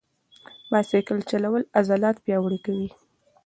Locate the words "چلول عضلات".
1.31-2.15